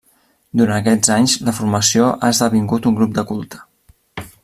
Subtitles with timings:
[0.61, 3.65] Durant aquests anys la formació ha esdevingut un grup de culte.